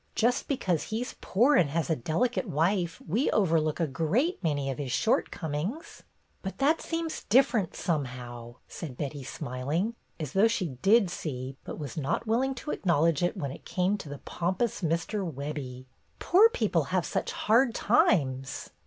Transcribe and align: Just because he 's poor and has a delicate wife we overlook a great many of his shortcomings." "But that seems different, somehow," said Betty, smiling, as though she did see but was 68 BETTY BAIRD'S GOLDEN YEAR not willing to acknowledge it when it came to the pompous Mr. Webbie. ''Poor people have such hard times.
Just 0.15 0.47
because 0.47 0.85
he 0.85 1.03
's 1.03 1.13
poor 1.21 1.55
and 1.55 1.69
has 1.69 1.87
a 1.87 1.95
delicate 1.95 2.47
wife 2.49 2.99
we 3.07 3.29
overlook 3.29 3.79
a 3.79 3.85
great 3.85 4.43
many 4.43 4.71
of 4.71 4.79
his 4.79 4.91
shortcomings." 4.91 6.01
"But 6.41 6.57
that 6.57 6.81
seems 6.81 7.25
different, 7.25 7.75
somehow," 7.75 8.55
said 8.67 8.97
Betty, 8.97 9.23
smiling, 9.23 9.93
as 10.19 10.31
though 10.33 10.47
she 10.47 10.69
did 10.81 11.11
see 11.11 11.55
but 11.63 11.77
was 11.77 11.91
68 11.91 12.01
BETTY 12.01 12.03
BAIRD'S 12.03 12.03
GOLDEN 12.03 12.03
YEAR 12.03 12.11
not 12.11 12.27
willing 12.39 12.55
to 12.55 12.71
acknowledge 12.71 13.21
it 13.23 13.37
when 13.37 13.51
it 13.51 13.63
came 13.65 13.97
to 13.99 14.09
the 14.09 14.17
pompous 14.17 14.81
Mr. 14.81 15.31
Webbie. 15.31 15.85
''Poor 16.19 16.51
people 16.51 16.83
have 16.85 17.05
such 17.05 17.31
hard 17.33 17.75
times. 17.75 18.71